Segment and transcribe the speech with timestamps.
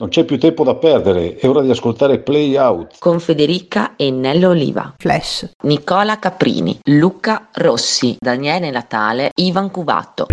[0.00, 2.94] Non c'è più tempo da perdere, è ora di ascoltare Play Out.
[3.00, 4.94] Con Federica e Nello Oliva.
[4.96, 5.50] Flash.
[5.64, 6.78] Nicola Caprini.
[6.84, 8.16] Luca Rossi.
[8.18, 9.30] Daniele Natale.
[9.34, 10.28] Ivan Cuvato.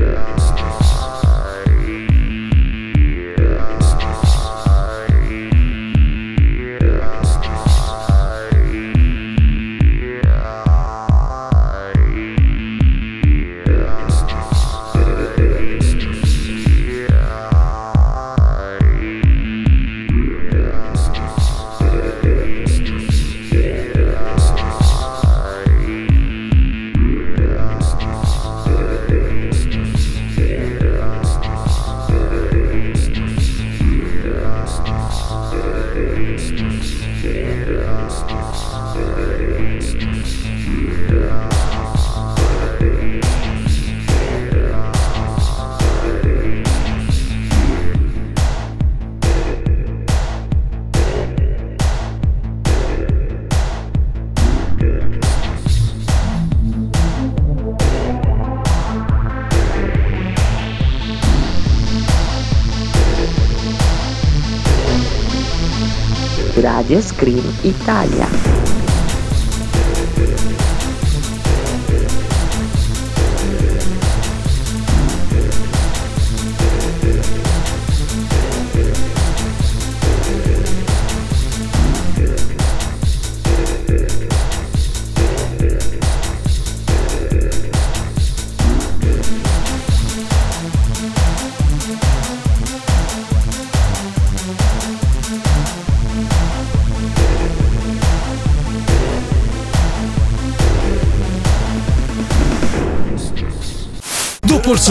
[66.87, 68.66] Radio Screen Italia.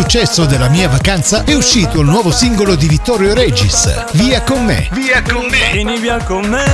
[0.02, 4.90] Successo della mia vacanza è uscito il nuovo singolo di Vittorio Regis, Via con me.
[4.92, 5.70] Via con me.
[5.72, 6.64] Vieni via con me.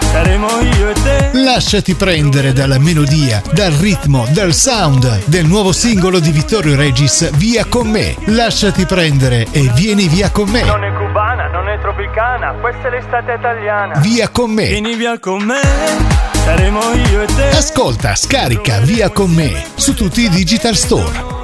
[0.00, 1.30] Saremo io e te.
[1.42, 7.64] Lasciati prendere dalla melodia, dal ritmo, dal sound del nuovo singolo di Vittorio Regis, Via
[7.64, 8.14] con me.
[8.26, 10.62] Lasciati prendere e vieni via con me.
[10.62, 13.98] Non è cubana, non è tropicana, questa è l'estate italiana.
[14.00, 14.66] Via con me.
[14.66, 15.62] Vieni via con me.
[16.44, 17.48] Saremo io e te.
[17.56, 21.39] Ascolta, scarica Via con me su tutti i digital store.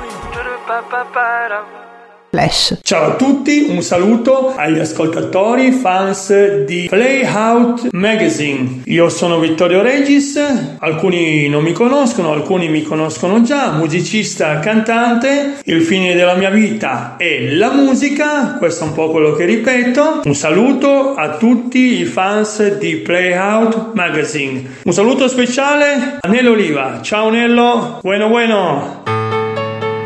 [2.30, 2.80] Flash.
[2.82, 8.82] Ciao a tutti, un saluto agli ascoltatori, fans di Playout Magazine.
[8.86, 10.38] Io sono Vittorio Regis,
[10.80, 15.58] alcuni non mi conoscono, alcuni mi conoscono già, musicista, cantante.
[15.64, 20.22] Il fine della mia vita è la musica, questo è un po' quello che ripeto.
[20.24, 24.78] Un saluto a tutti i fans di Playout Magazine.
[24.82, 26.98] Un saluto speciale a Nello Oliva.
[27.02, 28.95] Ciao Nello, bueno bueno.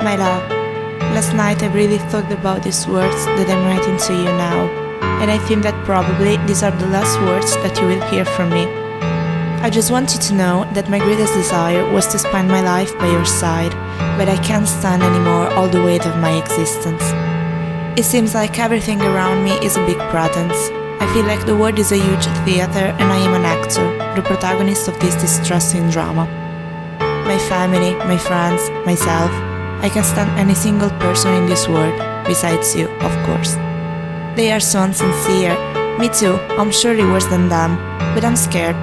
[0.03, 0.49] My love,
[1.13, 4.65] last night I really thought about these words that I'm writing to you now,
[5.21, 8.49] and I think that probably these are the last words that you will hear from
[8.49, 8.65] me.
[9.61, 12.97] I just want you to know that my greatest desire was to spend my life
[12.99, 13.73] by your side,
[14.17, 17.05] but I can't stand anymore all the weight of my existence.
[18.01, 20.71] It seems like everything around me is a big pretense.
[20.99, 23.85] I feel like the world is a huge theater and I am an actor,
[24.17, 26.25] the protagonist of this distressing drama.
[27.29, 29.31] My family, my friends, myself,
[29.83, 31.97] I can stand any single person in this world,
[32.27, 33.55] besides you, of course.
[34.37, 35.57] They are so insincere.
[35.99, 37.77] Me too, I'm surely worse than them,
[38.15, 38.77] but I'm scared.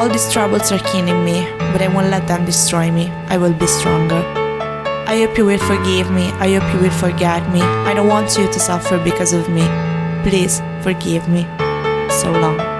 [0.00, 3.10] All these troubles are killing me, but I won't let them destroy me.
[3.28, 4.24] I will be stronger.
[5.06, 6.30] I hope you will forgive me.
[6.40, 7.60] I hope you will forget me.
[7.60, 9.66] I don't want you to suffer because of me.
[10.22, 11.42] Please forgive me.
[12.08, 12.79] So long.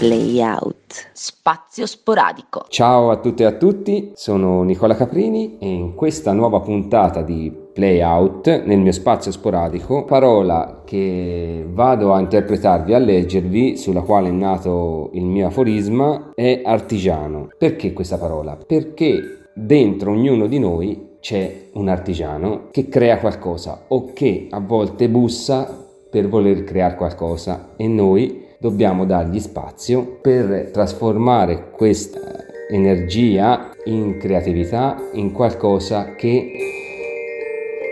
[0.00, 1.10] Play Out.
[1.12, 2.64] Spazio sporadico.
[2.70, 7.54] Ciao a tutte e a tutti, sono Nicola Caprini e in questa nuova puntata di
[7.74, 14.28] Play Out nel mio spazio sporadico, parola che vado a interpretarvi, a leggervi, sulla quale
[14.28, 17.48] è nato il mio aforisma, è artigiano.
[17.58, 18.56] Perché questa parola?
[18.56, 25.10] Perché dentro ognuno di noi c'è un artigiano che crea qualcosa o che a volte
[25.10, 32.20] bussa per voler creare qualcosa e noi dobbiamo dargli spazio per trasformare questa
[32.68, 36.52] energia in creatività, in qualcosa che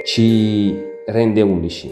[0.04, 1.90] ci rende unici,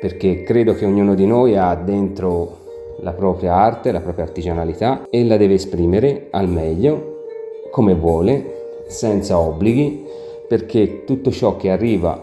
[0.00, 2.58] perché credo che ognuno di noi ha dentro
[3.00, 7.22] la propria arte, la propria artigianalità e la deve esprimere al meglio,
[7.70, 10.04] come vuole, senza obblighi,
[10.46, 12.22] perché tutto ciò che arriva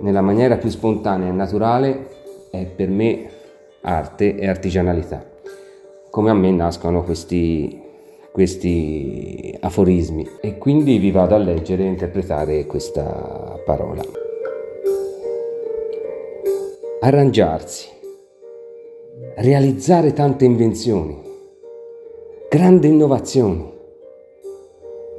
[0.00, 2.08] nella maniera più spontanea e naturale
[2.50, 3.36] è per me
[3.82, 5.24] arte e artigianalità.
[6.10, 7.80] Come a me nascono questi,
[8.32, 14.26] questi aforismi e quindi vi vado a leggere e interpretare questa parola.
[17.00, 17.88] arrangiarsi,
[19.36, 21.22] realizzare tante invenzioni,
[22.50, 23.72] grandi innovazioni,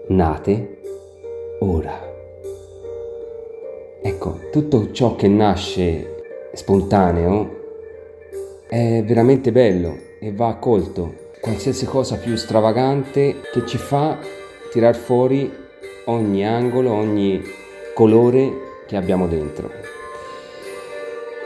[0.08, 0.82] nate
[1.60, 2.08] ora.
[4.02, 7.59] Ecco, tutto ciò che nasce spontaneo
[8.70, 11.32] è veramente bello e va accolto.
[11.42, 14.18] Qualsiasi cosa più stravagante che ci fa
[14.72, 15.52] tirar fuori
[16.06, 17.42] ogni angolo, ogni
[17.96, 18.52] colore
[18.86, 19.72] che abbiamo dentro.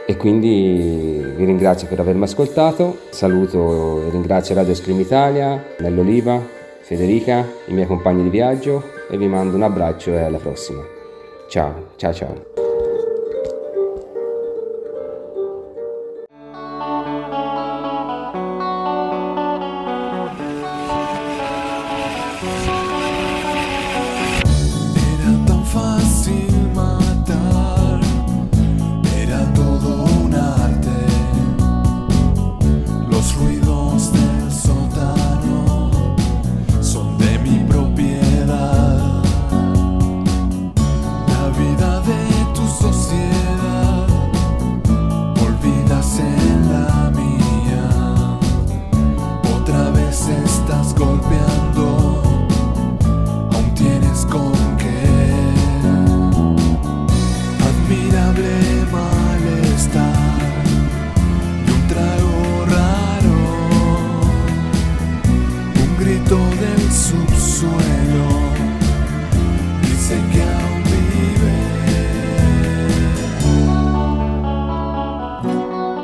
[0.06, 6.38] E quindi vi ringrazio per avermi ascoltato, saluto e ringrazio Radio Scream Italia, Nell'Oliva,
[6.80, 10.82] Federica, i miei compagni di viaggio e vi mando un abbraccio e alla prossima.
[11.48, 12.63] Ciao, ciao, ciao.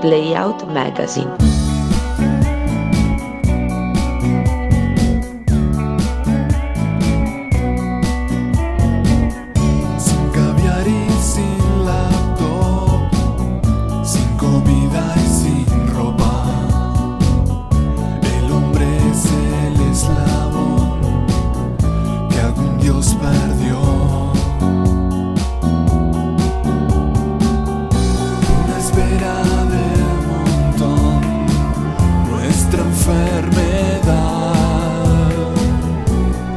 [0.00, 1.59] Playout Magazine.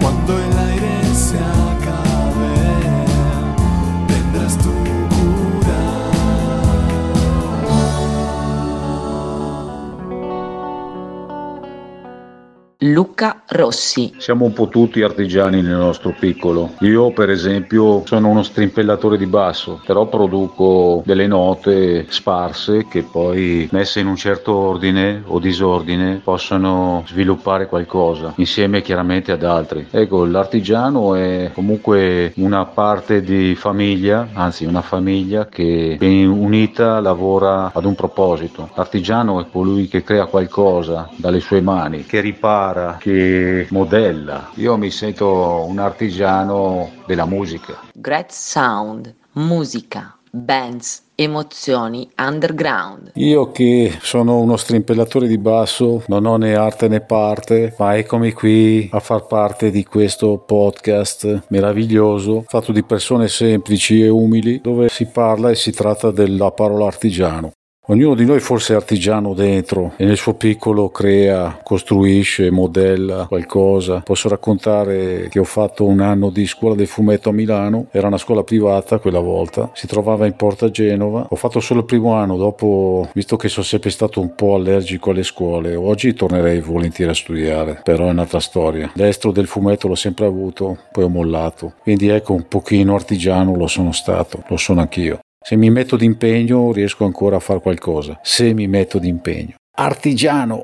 [0.01, 2.55] Cuando el aire se acabe,
[4.07, 4.71] tendrás tu
[5.13, 5.83] cura.
[13.13, 14.11] Luca Rossi.
[14.17, 16.71] Siamo un po' tutti artigiani nel nostro piccolo.
[16.79, 23.69] Io per esempio sono uno strimpellatore di basso, però produco delle note sparse che poi
[23.71, 29.85] messe in un certo ordine o disordine possono sviluppare qualcosa insieme chiaramente ad altri.
[29.91, 37.85] Ecco, l'artigiano è comunque una parte di famiglia, anzi una famiglia che unita lavora ad
[37.85, 38.71] un proposito.
[38.73, 44.49] L'artigiano è colui che crea qualcosa dalle sue mani, che ripara che modella.
[44.55, 47.81] Io mi sento un artigiano della musica.
[47.91, 53.11] Great sound, musica, bands, emozioni underground.
[53.15, 58.31] Io che sono uno strimpellatore di basso, non ho né arte né parte, ma eccomi
[58.31, 64.87] qui a far parte di questo podcast meraviglioso, fatto di persone semplici e umili, dove
[64.87, 67.51] si parla e si tratta della parola artigiano.
[67.87, 73.99] Ognuno di noi forse è artigiano dentro e nel suo piccolo crea, costruisce, modella qualcosa.
[74.05, 78.17] Posso raccontare che ho fatto un anno di scuola del fumetto a Milano, era una
[78.17, 81.27] scuola privata quella volta, si trovava in Porta Genova.
[81.29, 85.09] Ho fatto solo il primo anno, dopo, visto che sono sempre stato un po' allergico
[85.09, 88.89] alle scuole, oggi tornerei volentieri a studiare, però è un'altra storia.
[88.93, 91.73] L'estro del fumetto l'ho sempre avuto, poi ho mollato.
[91.81, 95.19] Quindi ecco, un pochino artigiano lo sono stato, lo sono anch'io.
[95.45, 98.17] Se mi metto d'impegno riesco ancora a fare qualcosa.
[98.23, 99.55] Se mi metto d'impegno.
[99.75, 100.63] Artigiano.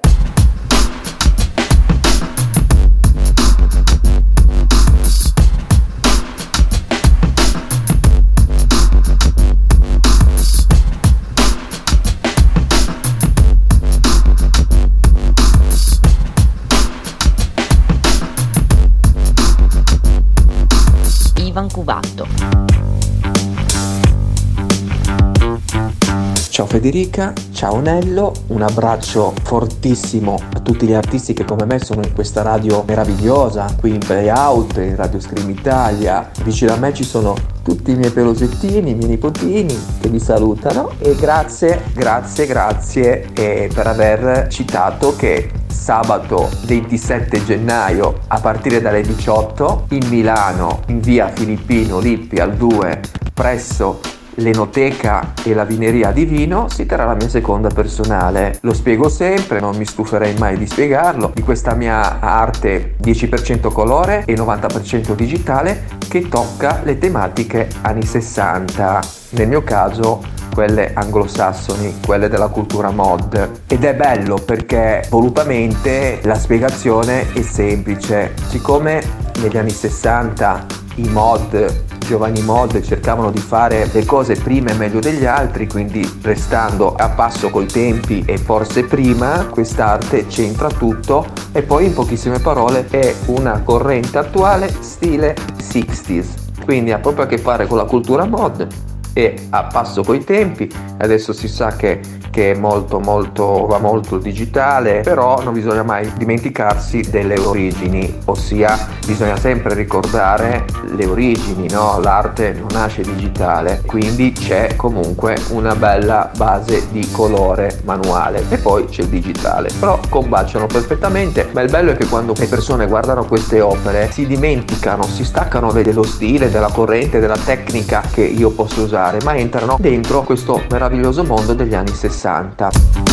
[26.59, 32.01] Ciao Federica, ciao Nello, un abbraccio fortissimo a tutti gli artisti che come me sono
[32.03, 36.29] in questa radio meravigliosa, qui in Playout, in Radio Scream Italia.
[36.43, 40.91] Vicino a me ci sono tutti i miei pelosettini, i miei nipotini che mi salutano
[40.99, 48.99] e grazie, grazie, grazie eh, per aver citato che sabato 27 gennaio a partire dalle
[48.99, 52.99] 18 in Milano in via Filippino Lippi al 2
[53.33, 58.57] presso l'enoteca e la vineria di vino, si terrà la mia seconda personale.
[58.61, 64.23] Lo spiego sempre, non mi stuferei mai di spiegarlo, di questa mia arte 10% colore
[64.25, 68.99] e 90% digitale che tocca le tematiche anni 60.
[69.31, 73.61] Nel mio caso quelle anglosassoni, quelle della cultura mod.
[73.67, 78.33] Ed è bello perché volutamente la spiegazione è semplice.
[78.47, 79.01] Siccome
[79.41, 80.65] negli anni 60
[80.95, 86.01] i mod giovani mod cercavano di fare le cose prima e meglio degli altri, quindi
[86.23, 92.39] restando a passo coi tempi e forse prima, quest'arte c'entra tutto e poi in pochissime
[92.39, 96.63] parole è una corrente attuale stile 60s.
[96.65, 98.65] Quindi ha proprio a che fare con la cultura mod
[99.13, 100.67] e a passo coi tempi.
[100.97, 102.01] Adesso si sa che
[102.39, 108.77] che è molto molto va molto digitale però non bisogna mai dimenticarsi delle origini ossia
[109.05, 110.63] bisogna sempre ricordare
[110.95, 111.99] le origini no?
[111.99, 118.85] l'arte non nasce digitale quindi c'è comunque una bella base di colore manuale e poi
[118.85, 123.25] c'è il digitale però combaciano perfettamente ma il bello è che quando le persone guardano
[123.25, 128.83] queste opere si dimenticano si staccano dello stile della corrente della tecnica che io posso
[128.83, 133.08] usare ma entrano dentro questo meraviglioso mondo degli anni 60 60.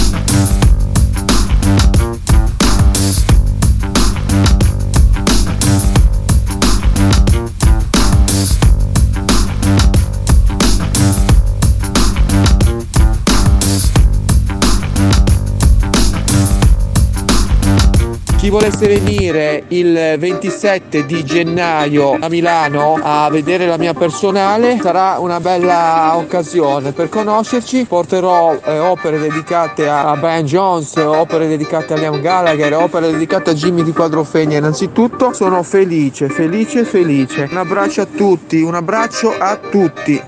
[18.46, 25.18] Chi volesse venire il 27 di gennaio a Milano a vedere la mia personale sarà
[25.18, 27.86] una bella occasione per conoscerci.
[27.86, 33.54] Porterò eh, opere dedicate a Brian Jones, opere dedicate a Liam Gallagher, opere dedicate a
[33.54, 34.58] Jimmy di Quadrofegna.
[34.58, 37.48] Innanzitutto sono felice, felice, felice.
[37.50, 40.22] Un abbraccio a tutti, un abbraccio a tutti.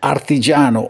[0.00, 0.88] Artigiano.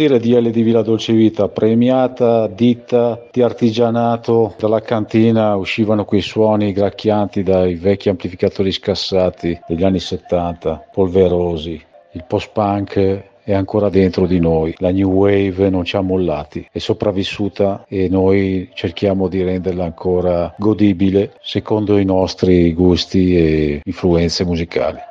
[0.00, 1.48] Dire di LDV La Dolce Vita?
[1.48, 9.84] Premiata ditta di artigianato, dalla cantina uscivano quei suoni gracchianti dai vecchi amplificatori scassati degli
[9.84, 11.78] anni 70, polverosi.
[12.12, 16.78] Il post-punk è ancora dentro di noi, la new wave non ci ha mollati, è
[16.78, 25.08] sopravvissuta e noi cerchiamo di renderla ancora godibile secondo i nostri gusti e influenze musicali.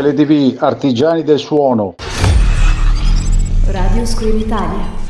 [0.00, 1.96] LDV Artigiani del Suono.
[3.66, 5.07] Radio Screen Italia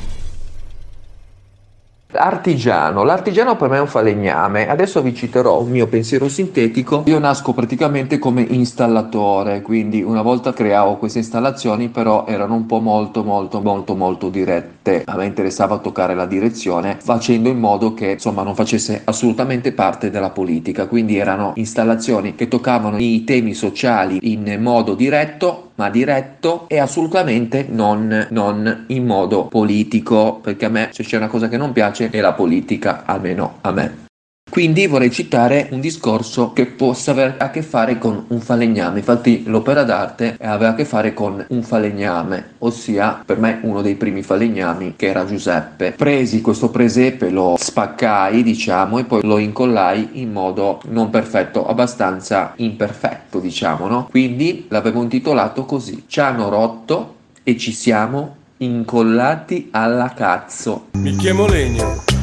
[2.11, 7.19] Artigiano, l'artigiano per me è un falegname, adesso vi citerò un mio pensiero sintetico, io
[7.19, 13.23] nasco praticamente come installatore, quindi una volta creavo queste installazioni però erano un po' molto
[13.23, 18.43] molto molto molto dirette, a me interessava toccare la direzione facendo in modo che insomma
[18.43, 24.57] non facesse assolutamente parte della politica, quindi erano installazioni che toccavano i temi sociali in
[24.63, 31.05] modo diretto ma diretto e assolutamente non, non in modo politico, perché a me se
[31.05, 34.08] c'è una cosa che non piace è la politica, almeno a me.
[34.49, 38.99] Quindi vorrei citare un discorso che possa avere a che fare con un falegname.
[38.99, 43.95] Infatti l'opera d'arte aveva a che fare con un falegname, ossia per me uno dei
[43.95, 45.93] primi falegnami che era Giuseppe.
[45.93, 52.55] Presi questo presepe, lo spaccai diciamo e poi lo incollai in modo non perfetto, abbastanza
[52.57, 54.09] imperfetto diciamo, no?
[54.11, 56.05] Quindi l'avevo intitolato così.
[56.07, 60.87] Ci hanno rotto e ci siamo incollati alla cazzo.
[60.93, 62.17] Mi chiamo Legno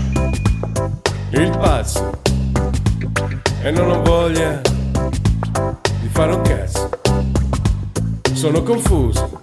[1.31, 2.24] il pazzo
[3.65, 4.61] e non ho voglia
[5.99, 6.87] di fare un cazzo.
[8.33, 9.41] Sono confuso,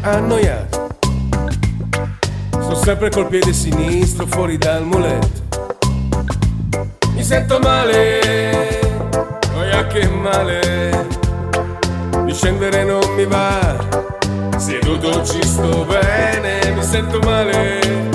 [0.00, 0.88] annoiato.
[2.50, 5.42] Sto sempre col piede sinistro fuori dal muletto.
[7.14, 8.80] Mi sento male,
[9.54, 11.06] oh che male.
[12.24, 13.76] Di scendere non mi va.
[14.56, 18.10] Seduto ci sto bene, mi sento male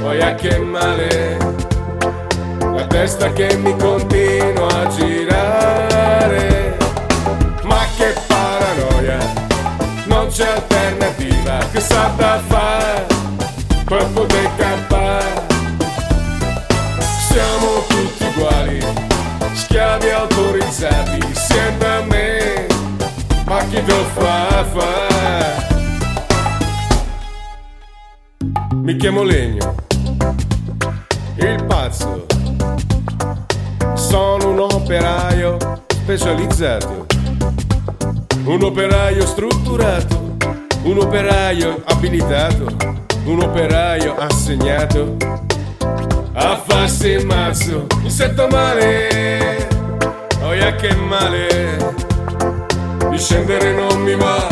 [0.00, 1.36] poi a che male,
[2.90, 6.76] testa che mi continua a girare,
[7.62, 9.18] ma che paranoia,
[10.06, 13.06] non c'è alternativa, che sa da fare
[13.84, 15.46] per poter campare,
[17.28, 18.80] siamo tutti uguali,
[19.52, 22.66] schiavi autorizzati, siete a me,
[23.46, 25.68] ma chi lo fa fa?
[28.82, 29.89] Mi chiamo Legno
[34.90, 37.06] operaio specializzato,
[38.42, 40.36] un operaio strutturato,
[40.82, 42.66] un operaio abilitato,
[43.22, 45.14] un operaio assegnato.
[46.32, 47.86] A farsi il mazzo.
[48.02, 49.68] Mi sento male,
[50.54, 51.94] yeah che male,
[53.10, 54.44] di scendere non mi va.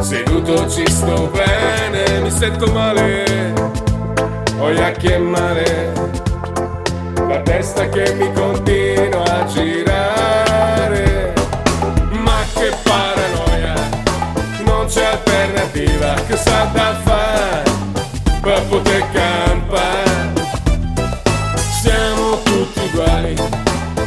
[0.00, 3.52] Seduto ci sto bene, mi sento male.
[4.58, 5.92] Oia che male,
[7.28, 8.75] la testa che mi continua
[15.46, 17.62] alternativa che sa da fare
[18.40, 20.32] per poter campare.
[21.80, 23.34] Siamo tutti uguali,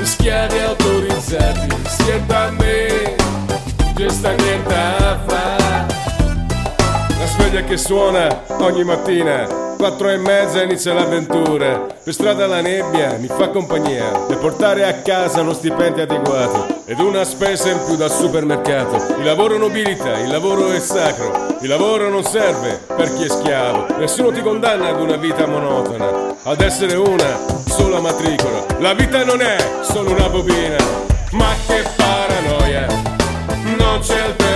[0.03, 3.15] schiavi autorizzati, sia da me,
[3.95, 5.85] c'è sta niente a fare.
[7.17, 9.47] La sveglia che suona ogni mattina
[9.77, 11.87] quattro e mezza inizia l'avventura.
[12.03, 14.09] Per strada la nebbia mi fa compagnia.
[14.27, 19.13] Per portare a casa uno stipendio adeguato ed una spesa in più dal supermercato.
[19.19, 21.57] Il lavoro nobilita, il lavoro è sacro.
[21.61, 23.95] Il lavoro non serve per chi è schiavo.
[23.99, 28.65] Nessuno ti condanna ad una vita monotona, ad essere una sola matricola.
[28.79, 30.77] La vita non è solo una bobina,
[31.33, 32.87] ma che paranoia.
[33.77, 34.48] Non c'è alternativa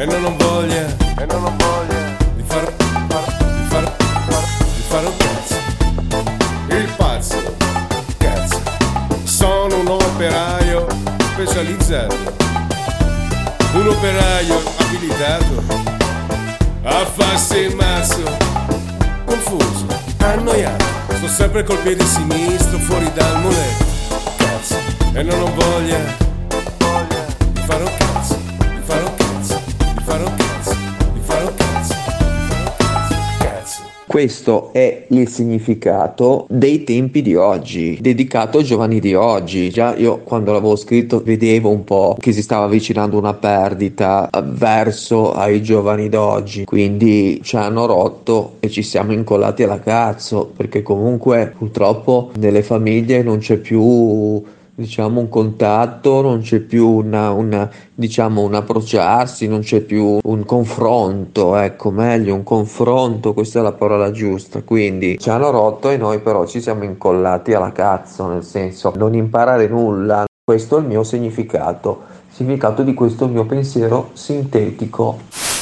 [0.00, 0.86] e non ho voglia,
[1.18, 2.16] e non ho voglia.
[2.34, 3.96] Di far, di far,
[4.74, 5.56] di fare un cazzo.
[6.68, 7.56] Il pazzo,
[8.16, 8.62] cazzo,
[9.24, 10.86] sono un operaio
[11.34, 12.16] specializzato,
[13.74, 15.88] un operaio abilitato.
[16.82, 18.22] A farsi il mazzo.
[19.26, 19.84] Confuso,
[20.16, 20.84] annoiato.
[21.16, 23.84] Sto sempre col piede sinistro fuori dal muletto.
[24.38, 24.76] Cazzo
[25.12, 25.98] e non ho voglia.
[27.52, 27.99] Di fare un cazzo
[34.10, 39.70] Questo è il significato dei tempi di oggi, dedicato ai giovani di oggi.
[39.70, 45.32] Già io quando l'avevo scritto vedevo un po' che si stava avvicinando una perdita verso
[45.32, 51.54] ai giovani d'oggi, quindi ci hanno rotto e ci siamo incollati alla cazzo, perché comunque
[51.56, 54.42] purtroppo nelle famiglie non c'è più
[54.80, 60.44] diciamo un contatto, non c'è più una, una, diciamo un approcciarsi, non c'è più un
[60.46, 65.98] confronto, ecco meglio un confronto, questa è la parola giusta, quindi ci hanno rotto e
[65.98, 70.86] noi però ci siamo incollati alla cazzo, nel senso non imparare nulla, questo è il
[70.86, 75.18] mio significato, significato di questo mio pensiero sintetico.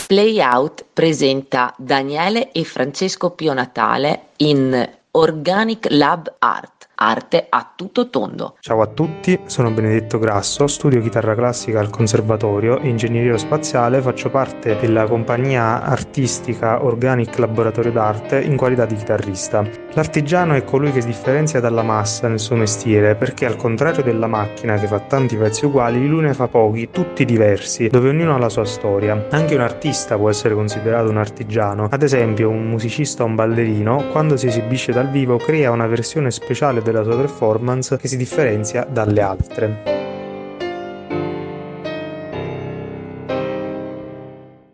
[0.06, 8.56] Playout presenta Daniele e Francesco Pio Natale in Organic Lab Art arte a tutto tondo.
[8.58, 14.76] Ciao a tutti, sono Benedetto Grasso, studio chitarra classica al Conservatorio ingegneria spaziale, faccio parte
[14.80, 19.64] della compagnia artistica Organic Laboratorio d'Arte in qualità di chitarrista.
[19.92, 24.26] L'artigiano è colui che si differenzia dalla massa nel suo mestiere perché al contrario della
[24.26, 28.38] macchina che fa tanti pezzi uguali, lui ne fa pochi, tutti diversi, dove ognuno ha
[28.38, 29.26] la sua storia.
[29.30, 34.08] Anche un artista può essere considerato un artigiano, ad esempio un musicista o un ballerino,
[34.10, 38.86] quando si esibisce dal vivo crea una versione speciale della sua performance che si differenzia
[38.88, 39.96] dalle altre.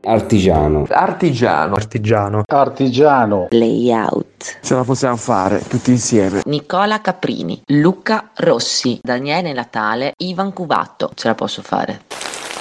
[0.07, 0.87] Artigiano.
[0.91, 1.75] Artigiano.
[1.75, 2.43] Artigiano.
[2.47, 3.49] Artigiano.
[3.51, 4.59] Layout.
[4.63, 6.43] Ce la possiamo fare tutti insieme.
[6.45, 7.63] Nicola Caprini.
[7.69, 8.99] Luca Rossi.
[9.03, 10.13] Daniele Natale.
[10.19, 11.11] Ivan Cuvatto.
[11.15, 12.03] Ce la posso fare.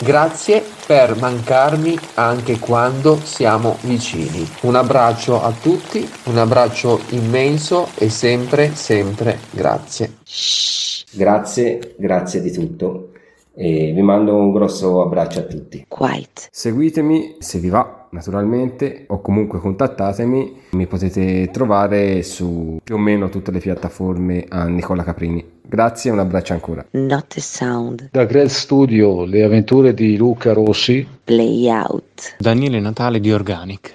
[0.01, 4.45] Grazie per mancarmi anche quando siamo vicini.
[4.62, 10.15] Un abbraccio a tutti, un abbraccio immenso e sempre, sempre grazie.
[11.12, 13.10] Grazie, grazie di tutto
[13.56, 15.86] e vi mando un grosso abbraccio a tutti.
[15.88, 16.49] Quiet.
[16.51, 23.29] Seguitemi se vi va naturalmente o comunque contattatemi, mi potete trovare su più o meno
[23.29, 25.53] tutte le piattaforme a Nicola Caprini.
[25.65, 26.86] Grazie e un abbraccio ancora.
[26.91, 28.10] Not a sound.
[28.12, 31.08] Da Grell Studio, le avventure di Luca Rossi.
[31.23, 32.36] Playout.
[32.38, 33.93] Daniele Natale di Organic.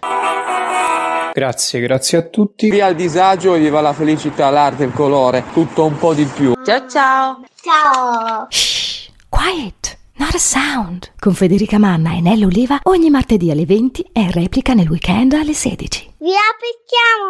[1.32, 2.68] Grazie, grazie a tutti.
[2.68, 6.54] Via il disagio e viva la felicità, l'arte, il colore, tutto un po' di più.
[6.64, 7.44] Ciao ciao.
[7.62, 8.46] Ciao.
[8.48, 9.96] Shh, quiet.
[10.16, 11.12] Not a sound.
[11.16, 15.52] Con Federica Manna e Nello Oliva ogni martedì alle 20 e replica nel weekend alle
[15.52, 16.14] 16.
[16.18, 16.30] Vi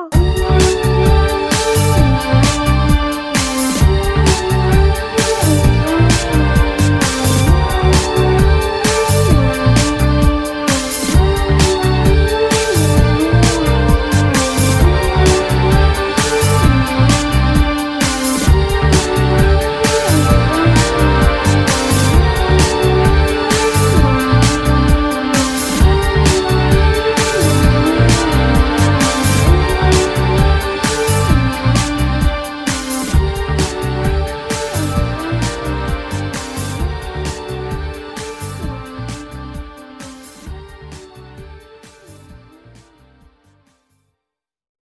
[0.08, 1.27] aspettiamo.